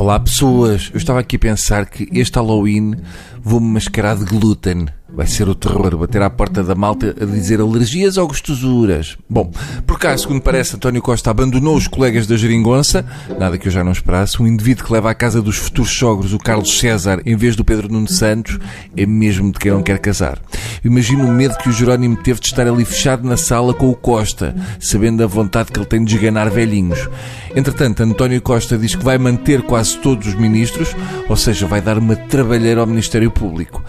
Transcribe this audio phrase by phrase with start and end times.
[0.00, 2.94] Olá pessoas, eu estava aqui a pensar que este Halloween
[3.42, 4.86] vou-me mascarar de glúten.
[5.10, 9.16] Vai ser o terror bater à porta da malta a dizer alergias ou gostosuras.
[9.28, 9.50] Bom,
[9.86, 13.04] por cá, segundo parece, António Costa abandonou os colegas da geringonça,
[13.38, 14.40] nada que eu já não esperasse.
[14.40, 17.64] Um indivíduo que leva à casa dos futuros sogros o Carlos César em vez do
[17.64, 18.58] Pedro Nuno Santos
[18.94, 20.38] é mesmo de quem não quer casar.
[20.84, 23.96] Imagino o medo que o Jerónimo teve de estar ali fechado na sala com o
[23.96, 27.08] Costa, sabendo a vontade que ele tem de esganar velhinhos.
[27.56, 30.94] Entretanto, António Costa diz que vai manter quase todos os ministros,
[31.28, 33.82] ou seja, vai dar uma trabalheira ao Ministério Público.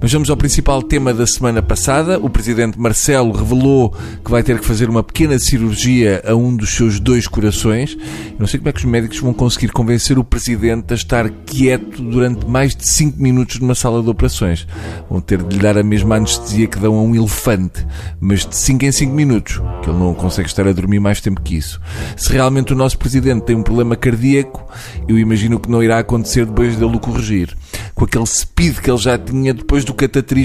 [0.00, 2.18] Mas vamos ao principal tema da semana passada.
[2.18, 6.74] O presidente Marcelo revelou que vai ter que fazer uma pequena cirurgia a um dos
[6.74, 7.94] seus dois corações.
[8.30, 11.28] Eu não sei como é que os médicos vão conseguir convencer o presidente a estar
[11.28, 14.66] quieto durante mais de 5 minutos numa sala de operações.
[15.10, 17.86] Vão ter de lhe dar a mesma anestesia que dão a um elefante,
[18.18, 21.42] mas de 5 em 5 minutos, que ele não consegue estar a dormir mais tempo
[21.42, 21.78] que isso.
[22.16, 24.66] Se realmente o nosso presidente tem um problema cardíaco,
[25.06, 27.54] eu imagino que não irá acontecer depois dele o corrigir
[27.94, 29.94] com aquele speed que ele já tinha depois do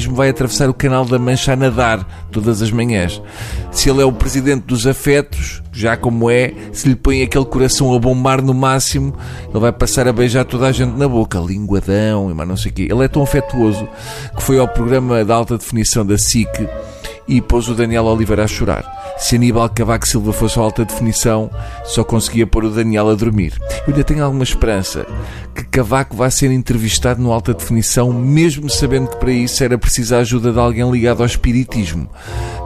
[0.09, 3.21] cataterismo, vai atravessar o canal da Mancha a nadar todas as manhãs.
[3.71, 7.93] Se ele é o presidente dos afetos, já como é, se lhe põe aquele coração
[7.93, 9.13] a bombar no máximo,
[9.49, 12.71] ele vai passar a beijar toda a gente na boca, linguadão e mais não sei
[12.71, 12.87] o quê.
[12.89, 13.87] Ele é tão afetuoso
[14.35, 16.67] que foi ao programa da alta definição da SIC
[17.27, 18.99] e pôs o Daniel Oliveira a chorar.
[19.17, 21.51] Se Aníbal Cavaco Silva fosse a alta definição,
[21.83, 23.53] só conseguia pôr o Daniel a dormir.
[23.89, 25.03] Eu ainda tenho alguma esperança
[25.55, 30.13] que Cavaco vai ser entrevistado no alta definição, mesmo sabendo que para isso era preciso
[30.13, 32.07] a ajuda de alguém ligado ao espiritismo.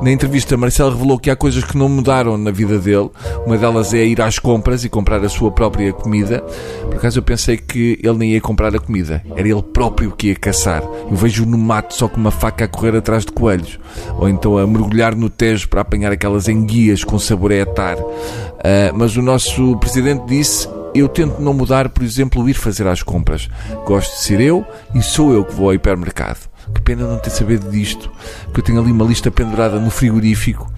[0.02, 3.10] Na entrevista, Marcelo revelou que há coisas que não mudaram na vida dele.
[3.46, 6.42] Uma delas é ir às compras e comprar a sua própria comida.
[6.88, 10.28] Por acaso eu pensei que ele nem ia comprar a comida, era ele próprio que
[10.28, 10.84] ia caçar.
[11.10, 13.80] Eu vejo no mato só com uma faca a correr atrás de coelhos,
[14.18, 17.98] ou então a mergulhar no tejo para apanhar aquelas enguias com sabor a etar.
[17.98, 23.02] Uh, mas o nosso presidente disse eu tento não mudar, por exemplo, ir fazer às
[23.04, 23.50] compras.
[23.86, 26.40] Gosto de ser eu e sou eu que vou ao hipermercado.
[26.74, 28.10] Que pena não ter sabido disto,
[28.46, 30.72] porque eu tenho ali uma lista pendurada no frigorífico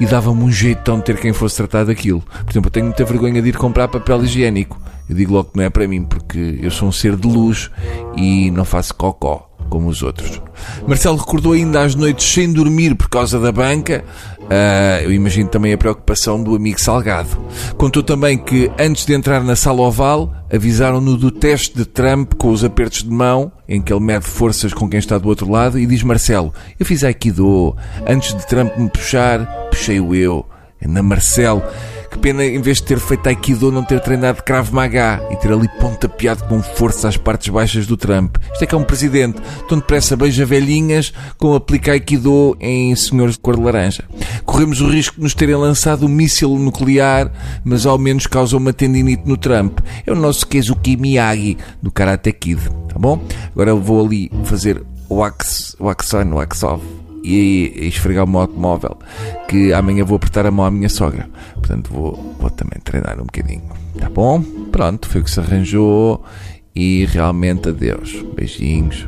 [0.00, 2.20] e dava-me um jeitão de ter quem fosse tratar daquilo.
[2.20, 4.80] Por exemplo, eu tenho muita vergonha de ir comprar papel higiênico.
[5.08, 7.70] Eu digo logo que não é para mim, porque eu sou um ser de luz
[8.16, 10.40] e não faço cocó como os outros.
[10.86, 14.04] Marcelo recordou ainda as noites sem dormir por causa da banca.
[14.48, 17.28] Uh, eu imagino também a preocupação do amigo Salgado.
[17.76, 22.50] Contou também que antes de entrar na sala oval, avisaram-no do teste de Trump com
[22.50, 25.78] os apertos de mão, em que ele mede forças com quem está do outro lado,
[25.78, 27.76] e diz Marcelo: Eu fiz Aikido.
[28.06, 30.46] Antes de Trump me puxar, puxei-o eu.
[30.80, 31.62] Na Marcelo
[32.10, 35.52] que pena, em vez de ter feito Aikido, não ter treinado Krav Maga e ter
[35.52, 38.36] ali pontapeado com força às partes baixas do Trump.
[38.52, 39.40] Isto é que é um presidente.
[39.68, 44.04] Tão depressa beija velhinhas com aplica Aikido em senhores de cor de laranja.
[44.48, 47.30] Corremos o risco de nos terem lançado um míssil nuclear,
[47.62, 49.80] mas ao menos causa uma tendinite no Trump.
[50.06, 52.58] É o nosso Keisuke Miyagi do Karate Kid.
[52.88, 53.22] Tá bom?
[53.52, 56.82] Agora eu vou ali fazer wax, wax on, wax off
[57.22, 58.96] e, esfregar o meu automóvel,
[59.48, 61.28] que amanhã vou apertar a mão à minha sogra.
[61.52, 63.68] Portanto, vou, vou também treinar um bocadinho.
[63.98, 64.40] Tá bom?
[64.72, 66.24] Pronto, foi o que se arranjou
[66.74, 68.24] e realmente adeus.
[68.34, 69.06] Beijinhos.